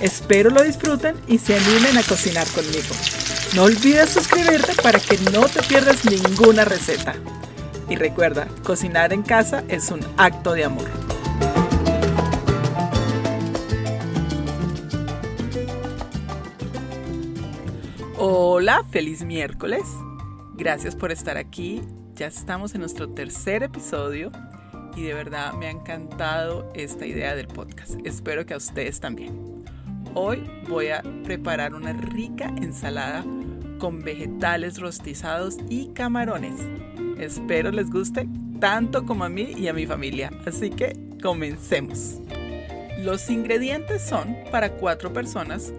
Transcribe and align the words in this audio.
Espero 0.00 0.50
lo 0.50 0.62
disfruten 0.62 1.16
y 1.26 1.38
se 1.38 1.56
animen 1.56 1.96
a 1.96 2.02
cocinar 2.02 2.46
conmigo. 2.48 2.94
No 3.54 3.64
olvides 3.64 4.10
suscribirte 4.10 4.74
para 4.82 4.98
que 4.98 5.16
no 5.32 5.46
te 5.46 5.62
pierdas 5.62 6.04
ninguna 6.04 6.64
receta. 6.64 7.14
Y 7.88 7.96
recuerda, 7.96 8.48
cocinar 8.62 9.12
en 9.12 9.22
casa 9.22 9.62
es 9.68 9.90
un 9.90 10.00
acto 10.16 10.52
de 10.52 10.64
amor. 10.64 10.88
Hola, 18.18 18.84
feliz 18.90 19.22
miércoles. 19.22 19.82
Gracias 20.54 20.96
por 20.96 21.12
estar 21.12 21.36
aquí. 21.36 21.82
Ya 22.14 22.26
estamos 22.26 22.74
en 22.74 22.80
nuestro 22.80 23.10
tercer 23.10 23.62
episodio 23.62 24.32
y 24.96 25.02
de 25.02 25.14
verdad 25.14 25.52
me 25.54 25.66
ha 25.66 25.70
encantado 25.70 26.70
esta 26.74 27.06
idea 27.06 27.34
del 27.34 27.48
podcast. 27.48 27.94
Espero 28.04 28.46
que 28.46 28.54
a 28.54 28.56
ustedes 28.56 29.00
también. 29.00 29.53
Hoy 30.16 30.48
voy 30.68 30.90
a 30.90 31.02
preparar 31.24 31.74
una 31.74 31.92
rica 31.92 32.46
ensalada 32.62 33.24
con 33.78 34.04
vegetales 34.04 34.78
rostizados 34.78 35.56
y 35.68 35.88
camarones. 35.88 36.54
Espero 37.18 37.72
les 37.72 37.90
guste 37.90 38.28
tanto 38.60 39.04
como 39.06 39.24
a 39.24 39.28
mí 39.28 39.54
y 39.56 39.66
a 39.66 39.72
mi 39.72 39.86
familia. 39.86 40.30
Así 40.46 40.70
que 40.70 40.96
comencemos. 41.20 42.20
Los 42.98 43.28
ingredientes 43.28 44.02
son 44.02 44.36
para 44.52 44.70
cuatro 44.74 45.12
personas 45.12 45.72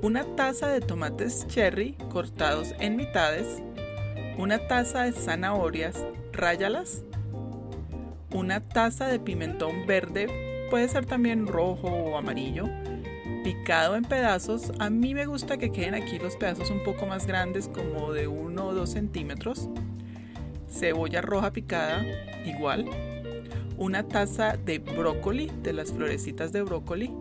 una 0.00 0.24
taza 0.36 0.68
de 0.68 0.80
tomates 0.80 1.46
cherry 1.48 1.92
cortados 2.10 2.74
en 2.80 2.96
mitades, 2.96 3.62
una 4.38 4.66
taza 4.66 5.02
de 5.04 5.12
zanahorias, 5.12 6.04
ráyalas, 6.32 7.04
una 8.32 8.66
taza 8.66 9.06
de 9.06 9.20
pimentón 9.20 9.86
verde, 9.86 10.66
puede 10.70 10.88
ser 10.88 11.06
también 11.06 11.46
rojo 11.46 11.88
o 11.88 12.16
amarillo, 12.16 12.68
picado 13.42 13.96
en 13.96 14.04
pedazos. 14.04 14.72
A 14.78 14.90
mí 14.90 15.14
me 15.14 15.26
gusta 15.26 15.56
que 15.56 15.72
queden 15.72 15.94
aquí 15.94 16.18
los 16.18 16.36
pedazos 16.36 16.70
un 16.70 16.82
poco 16.82 17.06
más 17.06 17.26
grandes, 17.26 17.68
como 17.68 18.12
de 18.12 18.28
1 18.28 18.66
o 18.66 18.74
2 18.74 18.88
centímetros. 18.88 19.68
Cebolla 20.68 21.20
roja 21.20 21.52
picada, 21.52 22.04
igual. 22.44 22.88
Una 23.76 24.06
taza 24.06 24.56
de 24.56 24.78
brócoli, 24.78 25.50
de 25.62 25.72
las 25.72 25.92
florecitas 25.92 26.52
de 26.52 26.62
brócoli. 26.62 27.12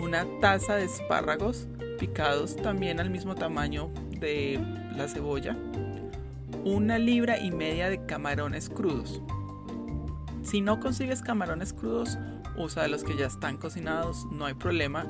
Una 0.00 0.26
taza 0.40 0.76
de 0.76 0.84
espárragos, 0.84 1.66
picados 1.98 2.56
también 2.56 3.00
al 3.00 3.10
mismo 3.10 3.34
tamaño 3.34 3.90
de 4.20 4.60
la 4.96 5.08
cebolla, 5.08 5.56
una 6.64 6.98
libra 6.98 7.38
y 7.38 7.50
media 7.50 7.88
de 7.88 8.04
camarones 8.06 8.68
crudos. 8.68 9.22
Si 10.42 10.60
no 10.60 10.80
consigues 10.80 11.20
camarones 11.20 11.72
crudos, 11.72 12.18
usa 12.56 12.88
los 12.88 13.04
que 13.04 13.16
ya 13.16 13.26
están 13.26 13.56
cocinados, 13.56 14.26
no 14.30 14.46
hay 14.46 14.54
problema. 14.54 15.06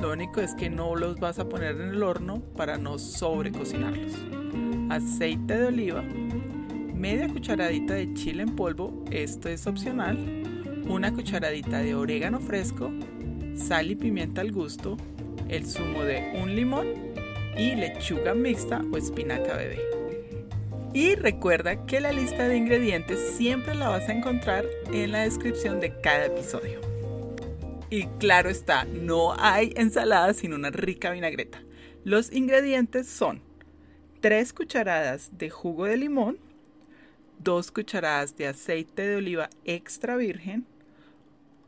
Lo 0.00 0.12
único 0.12 0.42
es 0.42 0.54
que 0.54 0.68
no 0.68 0.94
los 0.94 1.18
vas 1.18 1.38
a 1.38 1.48
poner 1.48 1.80
en 1.80 1.88
el 1.88 2.02
horno 2.02 2.40
para 2.56 2.76
no 2.76 2.98
sobrecocinarlos. 2.98 4.12
Aceite 4.90 5.56
de 5.56 5.66
oliva, 5.66 6.02
media 6.94 7.28
cucharadita 7.28 7.94
de 7.94 8.12
chile 8.14 8.42
en 8.42 8.54
polvo, 8.54 9.04
esto 9.10 9.48
es 9.48 9.66
opcional, 9.66 10.18
una 10.86 11.12
cucharadita 11.12 11.78
de 11.78 11.94
orégano 11.94 12.40
fresco, 12.40 12.92
sal 13.54 13.90
y 13.90 13.96
pimienta 13.96 14.42
al 14.42 14.52
gusto, 14.52 14.96
el 15.48 15.66
zumo 15.66 16.02
de 16.02 16.40
un 16.42 16.54
limón 16.54 16.88
y 17.56 17.74
lechuga 17.74 18.34
mixta 18.34 18.82
o 18.92 18.98
espinaca 18.98 19.56
bebé. 19.56 19.80
Y 20.92 21.14
recuerda 21.14 21.86
que 21.86 22.00
la 22.00 22.12
lista 22.12 22.48
de 22.48 22.56
ingredientes 22.56 23.18
siempre 23.36 23.74
la 23.74 23.88
vas 23.88 24.08
a 24.08 24.12
encontrar 24.12 24.64
en 24.92 25.12
la 25.12 25.20
descripción 25.20 25.80
de 25.80 26.00
cada 26.00 26.26
episodio. 26.26 26.85
Y 27.96 28.08
claro 28.18 28.50
está, 28.50 28.84
no 28.84 29.32
hay 29.38 29.72
ensalada 29.74 30.34
sin 30.34 30.52
una 30.52 30.68
rica 30.68 31.12
vinagreta. 31.12 31.62
Los 32.04 32.30
ingredientes 32.30 33.06
son 33.08 33.40
3 34.20 34.52
cucharadas 34.52 35.30
de 35.38 35.48
jugo 35.48 35.86
de 35.86 35.96
limón, 35.96 36.36
2 37.38 37.70
cucharadas 37.70 38.36
de 38.36 38.48
aceite 38.48 39.00
de 39.00 39.16
oliva 39.16 39.48
extra 39.64 40.16
virgen, 40.16 40.66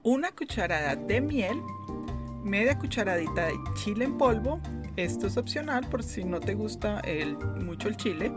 una 0.03 0.31
cucharada 0.33 0.97
de 0.97 1.23
miel 1.23 1.63
media 2.45 2.79
cucharadita 2.79 3.47
de 3.47 3.55
chile 3.83 4.05
en 4.05 4.19
polvo, 4.19 4.61
esto 4.97 5.29
es 5.29 5.39
opcional 5.39 5.89
por 5.89 6.03
si 6.03 6.25
no 6.25 6.41
te 6.41 6.53
gusta 6.53 7.01
mucho 7.65 7.89
el 7.89 7.97
chile, 7.97 8.33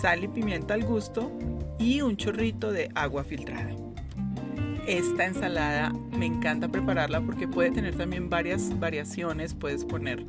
sal 0.00 0.24
y 0.24 0.28
pimienta 0.28 0.72
al 0.72 0.84
gusto 0.84 1.30
y 1.78 2.00
un 2.00 2.16
chorrito 2.16 2.72
de 2.72 2.90
agua 2.94 3.22
filtrada. 3.22 3.81
Esta 4.86 5.26
ensalada 5.26 5.92
me 6.10 6.26
encanta 6.26 6.68
prepararla 6.68 7.20
porque 7.20 7.46
puede 7.46 7.70
tener 7.70 7.94
también 7.94 8.28
varias 8.28 8.78
variaciones, 8.80 9.54
puedes 9.54 9.84
poner 9.84 10.24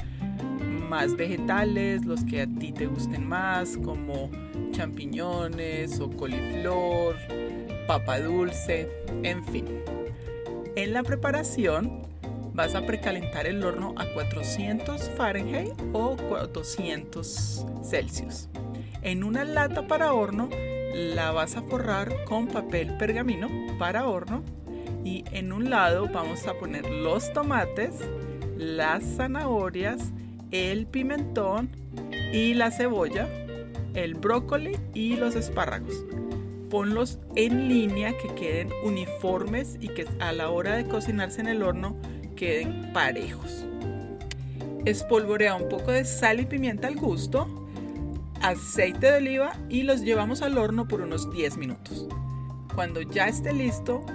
más 0.90 1.16
vegetales, 1.16 2.06
los 2.06 2.24
que 2.24 2.42
a 2.42 2.48
ti 2.48 2.72
te 2.72 2.86
gusten 2.86 3.28
más, 3.28 3.78
como 3.78 4.30
champiñones 4.72 6.00
o 6.00 6.10
coliflor, 6.12 7.16
papa 7.88 8.20
dulce, 8.20 8.90
en 9.24 9.44
fin. 9.44 9.66
En 10.76 10.94
la 10.94 11.02
preparación 11.02 12.04
vas 12.54 12.76
a 12.76 12.86
precalentar 12.86 13.48
el 13.48 13.64
horno 13.64 13.96
a 13.98 14.06
400 14.14 15.10
Fahrenheit 15.18 15.74
o 15.94 16.16
200 16.16 17.66
Celsius. 17.84 18.50
En 19.02 19.24
una 19.24 19.46
lata 19.46 19.88
para 19.88 20.14
horno 20.14 20.50
la 20.94 21.32
vas 21.32 21.56
a 21.58 21.64
forrar 21.64 22.24
con 22.26 22.48
papel 22.48 22.96
pergamino 22.98 23.50
para 23.80 24.08
horno 24.08 24.44
y 25.04 25.26
en 25.32 25.52
un 25.52 25.70
lado 25.70 26.08
vamos 26.14 26.48
a 26.48 26.54
poner 26.54 26.90
los 26.90 27.34
tomates, 27.34 27.96
las 28.58 29.04
zanahorias, 29.04 30.12
el 30.52 30.86
pimentón 30.86 31.70
y 32.32 32.54
la 32.54 32.72
cebolla, 32.72 33.28
el 33.96 34.14
brócoli 34.14 34.78
y 34.94 35.16
los 35.16 35.36
espárragos. 35.36 36.06
Ponlos 36.70 37.20
en 37.36 37.68
línea 37.68 38.18
que 38.18 38.34
queden 38.36 38.70
uniformes 38.84 39.78
y 39.80 39.90
que 39.90 40.08
a 40.20 40.32
la 40.32 40.50
hora 40.50 40.76
de 40.76 40.86
cocinarse 40.88 41.42
en 41.42 41.48
el 41.48 41.64
horno 41.64 41.96
queden 42.36 42.94
parejos. 42.94 43.66
Espolvorea 44.86 45.56
un 45.56 45.70
poco 45.70 45.92
de 45.92 46.06
sal 46.06 46.40
y 46.40 46.46
pimienta 46.46 46.88
al 46.88 46.96
gusto, 46.96 47.63
aceite 48.44 49.10
de 49.10 49.18
oliva 49.18 49.54
y 49.70 49.84
los 49.84 50.02
llevamos 50.02 50.42
al 50.42 50.58
horno 50.58 50.88
por 50.88 51.02
unos 51.02 51.32
10 51.32 51.58
minutos. 51.58 52.08
Cuando 52.76 53.02
ya 53.02 53.28
esté 53.28 53.54
listo, 53.54 54.06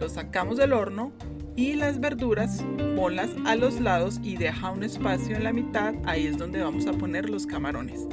lo 0.00 0.08
sacamos 0.08 0.56
del 0.58 0.72
horno 0.72 1.12
y 1.56 1.74
las 1.74 2.00
verduras 2.00 2.64
ponlas 2.96 3.30
a 3.46 3.54
los 3.54 3.80
lados 3.80 4.20
y 4.22 4.36
deja 4.36 4.70
un 4.70 4.82
espacio 4.82 5.36
en 5.36 5.44
la 5.44 5.52
mitad, 5.52 5.94
ahí 6.04 6.26
es 6.26 6.38
donde 6.38 6.60
vamos 6.60 6.86
a 6.86 6.92
poner 6.92 7.30
los 7.30 7.46
camarones. 7.46 8.06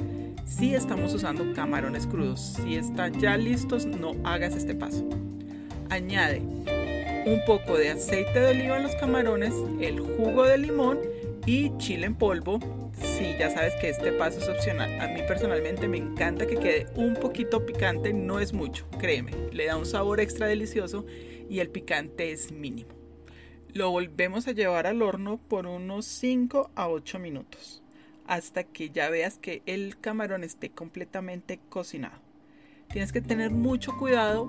Si 0.46 0.76
estamos 0.76 1.14
usando 1.14 1.54
camarones 1.54 2.06
crudos, 2.06 2.40
si 2.64 2.76
están 2.76 3.20
ya 3.20 3.36
listos, 3.36 3.86
no 3.88 4.12
hagas 4.24 4.56
este 4.56 4.76
paso. 4.76 5.08
Añade 5.90 6.42
un 7.26 7.42
poco 7.48 7.76
de 7.76 7.90
aceite 7.90 8.40
de 8.40 8.52
oliva 8.52 8.78
en 8.78 8.84
los 8.84 8.96
camarones, 8.96 9.54
el 9.82 10.00
jugo 10.00 10.44
de 10.44 10.60
limón 10.60 11.00
y 11.48 11.76
chile 11.78 12.06
en 12.06 12.16
polvo. 12.16 12.60
Sí, 13.18 13.34
ya 13.40 13.50
sabes 13.50 13.74
que 13.76 13.88
este 13.88 14.12
paso 14.12 14.40
es 14.40 14.50
opcional. 14.50 15.00
A 15.00 15.08
mí 15.08 15.22
personalmente 15.26 15.88
me 15.88 15.96
encanta 15.96 16.46
que 16.46 16.58
quede 16.58 16.88
un 16.96 17.14
poquito 17.14 17.66
picante, 17.66 18.12
no 18.12 18.42
es 18.42 18.52
mucho, 18.52 18.86
créeme. 19.00 19.32
Le 19.54 19.68
da 19.68 19.78
un 19.78 19.86
sabor 19.86 20.20
extra 20.20 20.48
delicioso 20.48 21.06
y 21.50 21.60
el 21.60 21.70
picante 21.70 22.34
es 22.34 22.52
mínimo. 22.52 22.90
Lo 23.72 23.90
volvemos 23.90 24.50
a 24.50 24.52
llevar 24.52 24.86
al 24.86 25.02
horno 25.02 25.38
por 25.38 25.66
unos 25.66 26.06
5 26.06 26.72
a 26.76 26.90
8 26.90 27.18
minutos, 27.20 27.82
hasta 28.28 28.66
que 28.66 28.90
ya 28.90 29.10
veas 29.10 29.38
que 29.38 29.62
el 29.66 29.98
camarón 29.98 30.44
esté 30.44 30.72
completamente 30.72 31.62
cocinado. 31.70 32.20
Tienes 32.90 33.14
que 33.14 33.22
tener 33.22 33.50
mucho 33.50 33.98
cuidado 33.98 34.46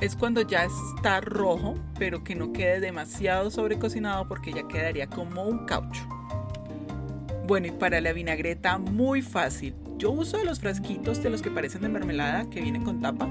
es 0.00 0.14
cuando 0.14 0.42
ya 0.42 0.66
está 0.66 1.20
rojo, 1.20 1.74
pero 1.98 2.22
que 2.22 2.36
no 2.36 2.52
quede 2.52 2.78
demasiado 2.78 3.50
sobrecocinado 3.50 4.28
porque 4.28 4.52
ya 4.52 4.68
quedaría 4.68 5.08
como 5.08 5.42
un 5.42 5.66
caucho. 5.66 6.15
Bueno, 7.46 7.68
y 7.68 7.70
para 7.70 8.00
la 8.00 8.12
vinagreta, 8.12 8.78
muy 8.78 9.22
fácil. 9.22 9.74
Yo 9.98 10.10
uso 10.10 10.36
de 10.38 10.44
los 10.44 10.58
frasquitos 10.58 11.22
de 11.22 11.30
los 11.30 11.42
que 11.42 11.50
parecen 11.50 11.82
de 11.82 11.88
mermelada, 11.88 12.50
que 12.50 12.60
vienen 12.60 12.82
con 12.82 13.00
tapa. 13.00 13.28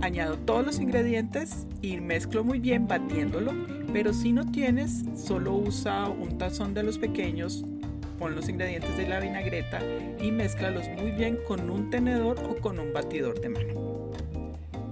Añado 0.00 0.38
todos 0.38 0.64
los 0.64 0.80
ingredientes 0.80 1.66
y 1.82 2.00
mezclo 2.00 2.44
muy 2.44 2.60
bien 2.60 2.88
batiéndolo, 2.88 3.52
pero 3.92 4.14
si 4.14 4.32
no 4.32 4.50
tienes, 4.50 5.04
solo 5.14 5.52
usa 5.52 6.08
un 6.08 6.38
tazón 6.38 6.72
de 6.72 6.82
los 6.82 6.98
pequeños 6.98 7.64
pon 8.20 8.34
los 8.36 8.50
ingredientes 8.50 8.96
de 8.98 9.08
la 9.08 9.18
vinagreta 9.18 9.80
y 10.20 10.30
mézclalos 10.30 10.86
muy 10.90 11.10
bien 11.10 11.38
con 11.48 11.70
un 11.70 11.88
tenedor 11.88 12.38
o 12.40 12.54
con 12.60 12.78
un 12.78 12.92
batidor 12.92 13.40
de 13.40 13.48
mano. 13.48 14.10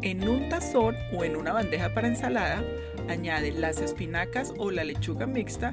En 0.01 0.27
un 0.27 0.49
tazón 0.49 0.97
o 1.17 1.25
en 1.25 1.37
una 1.37 1.53
bandeja 1.53 1.93
para 1.93 2.09
ensalada, 2.09 2.65
añade 3.07 3.53
las 3.53 3.83
espinacas 3.83 4.55
o 4.57 4.71
la 4.71 4.83
lechuga 4.83 5.27
mixta 5.27 5.73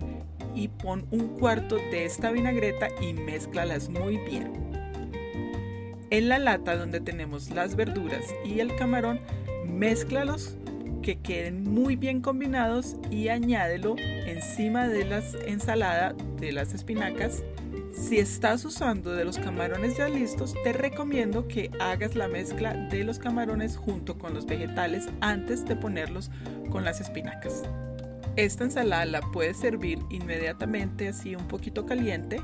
y 0.56 0.69
pon 0.69 1.06
un 1.12 1.38
cuarto 1.38 1.75
de 1.75 2.06
esta 2.06 2.31
vinagreta 2.31 2.88
y 3.02 3.13
mézclalas 3.13 3.90
muy 3.90 4.18
bien. 4.18 4.54
En 6.10 6.30
la 6.30 6.40
lata 6.40 6.78
donde 6.78 7.02
tenemos 7.02 7.50
las 7.50 7.75
verduras 7.75 8.24
y 8.46 8.60
el 8.60 8.75
camarón, 8.75 9.19
mézclalos 9.68 10.56
que 11.02 11.18
queden 11.18 11.63
muy 11.63 11.96
bien 11.96 12.22
combinados 12.22 12.96
y 13.12 13.28
añádelo 13.28 13.96
encima 14.00 14.88
de 14.88 15.06
la 15.06 15.22
ensalada 15.46 16.16
de 16.40 16.52
las 16.52 16.74
espinacas. 16.74 17.44
Si 17.94 18.18
estás 18.18 18.66
usando 18.66 19.13
de 19.13 19.24
los 19.24 19.38
camarones 19.38 19.98
ya 19.98 20.10
listos, 20.10 20.56
te 20.63 20.74
recomiendo 20.74 21.48
que 21.48 21.69
hagas 21.80 22.16
la 22.16 22.28
mezcla 22.28 22.74
de 22.74 23.04
los 23.04 23.19
camarones 23.19 23.78
junto 23.78 24.18
con 24.18 24.34
los 24.34 24.46
vegetales 24.46 25.07
antes 25.22 25.63
de 25.66 25.75
ponerlos 25.75 26.31
con 26.72 26.84
las 26.84 27.00
espinacas. 27.02 27.63
Esta 28.37 28.65
ensalada 28.65 29.05
la 29.05 29.21
puedes 29.21 29.55
servir 29.55 29.99
inmediatamente 30.09 31.07
así 31.07 31.35
un 31.35 31.47
poquito 31.47 31.85
caliente 31.85 32.41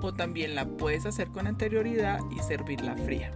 o 0.00 0.14
también 0.14 0.54
la 0.54 0.64
puedes 0.64 1.04
hacer 1.04 1.28
con 1.28 1.46
anterioridad 1.46 2.20
y 2.34 2.38
servirla 2.42 2.96
fría. 2.96 3.30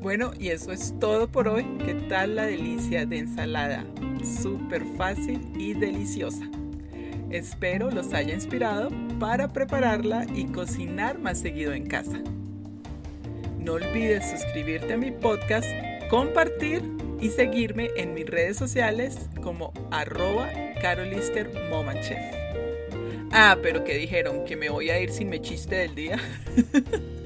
Bueno, 0.00 0.30
y 0.38 0.50
eso 0.50 0.70
es 0.70 0.94
todo 1.00 1.26
por 1.26 1.48
hoy. 1.48 1.64
¿Qué 1.84 1.94
tal 2.08 2.36
la 2.36 2.46
delicia 2.46 3.04
de 3.04 3.18
ensalada? 3.18 3.84
Súper 4.22 4.84
fácil 4.96 5.40
y 5.58 5.74
deliciosa. 5.74 6.48
Espero 7.30 7.90
los 7.90 8.12
haya 8.12 8.32
inspirado 8.32 8.90
para 9.18 9.48
prepararla 9.52 10.24
y 10.32 10.44
cocinar 10.44 11.18
más 11.18 11.40
seguido 11.40 11.72
en 11.72 11.88
casa. 11.88 12.20
No 13.58 13.72
olvides 13.72 14.30
suscribirte 14.30 14.92
a 14.92 14.96
mi 14.96 15.10
podcast, 15.10 15.66
compartir 16.08 16.84
y 17.20 17.30
seguirme 17.30 17.88
en 17.96 18.14
mis 18.14 18.26
redes 18.26 18.56
sociales 18.56 19.28
como 19.42 19.72
arroba 19.90 20.48
carolistermomanchef. 20.80 22.18
Ah, 23.32 23.58
pero 23.62 23.84
que 23.84 23.94
dijeron 23.94 24.44
que 24.44 24.56
me 24.56 24.70
voy 24.70 24.90
a 24.90 25.00
ir 25.00 25.10
sin 25.10 25.28
mi 25.28 25.40
chiste 25.40 25.76
del 25.76 25.94
día. 25.94 26.18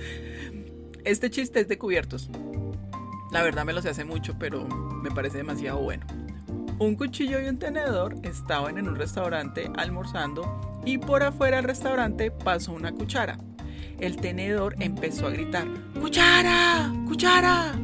este 1.04 1.30
chiste 1.30 1.60
es 1.60 1.68
de 1.68 1.78
cubiertos. 1.78 2.30
La 3.30 3.42
verdad 3.42 3.64
me 3.64 3.72
lo 3.72 3.80
sé 3.80 3.90
hace 3.90 4.04
mucho, 4.04 4.36
pero 4.38 4.66
me 4.66 5.10
parece 5.10 5.38
demasiado 5.38 5.78
bueno. 5.78 6.06
Un 6.78 6.96
cuchillo 6.96 7.40
y 7.40 7.46
un 7.46 7.58
tenedor 7.58 8.16
estaban 8.22 8.78
en 8.78 8.88
un 8.88 8.96
restaurante 8.96 9.70
almorzando 9.76 10.80
y 10.84 10.98
por 10.98 11.22
afuera 11.22 11.58
del 11.58 11.66
restaurante 11.66 12.30
pasó 12.30 12.72
una 12.72 12.92
cuchara. 12.92 13.38
El 13.98 14.16
tenedor 14.16 14.74
empezó 14.80 15.26
a 15.26 15.30
gritar, 15.30 15.68
¡Cuchara! 16.00 16.90
¡Cuchara! 17.06 17.74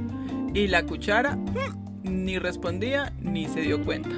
Y 0.54 0.66
la 0.68 0.84
cuchara 0.84 1.36
mm, 1.36 2.24
ni 2.24 2.38
respondía 2.38 3.12
ni 3.20 3.46
se 3.46 3.60
dio 3.60 3.84
cuenta. 3.84 4.10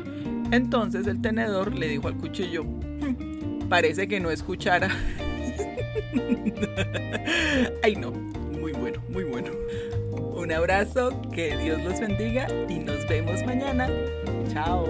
Entonces 0.51 1.07
el 1.07 1.21
tenedor 1.21 1.75
le 1.75 1.89
dijo 1.89 2.09
al 2.09 2.17
cuchillo, 2.17 2.65
mm, 2.65 3.69
parece 3.69 4.09
que 4.09 4.21
no 4.21 4.31
es 4.31 4.43
cuchara. 4.43 4.89
Ay 7.83 7.97
no, 7.97 8.11
muy 8.11 8.73
bueno, 8.73 9.03
muy 9.09 9.25
bueno. 9.25 9.51
Un 10.13 10.53
abrazo, 10.53 11.11
que 11.33 11.57
Dios 11.57 11.83
los 11.83 12.01
bendiga 12.01 12.47
y 12.69 12.79
nos 12.79 13.07
vemos 13.09 13.45
mañana. 13.45 13.89
Chao. 14.53 14.87